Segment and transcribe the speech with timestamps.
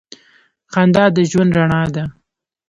[0.71, 2.03] •خندا د ژوند رڼا ده.